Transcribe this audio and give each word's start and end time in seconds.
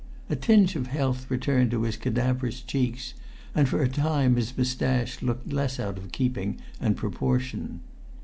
A 0.31 0.35
tinge 0.35 0.75
of 0.75 0.87
health 0.87 1.27
returned 1.29 1.69
to 1.69 1.83
his 1.83 1.95
cadaverous 1.95 2.61
cheeks, 2.61 3.13
and 3.53 3.69
for 3.69 3.83
a 3.83 3.87
time 3.87 4.35
his 4.35 4.57
moustache 4.57 5.21
looked 5.21 5.53
less 5.53 5.79
out 5.79 5.99
of 5.99 6.11
keeping 6.11 6.57
and 6.79 6.97
proportion. 6.97 7.81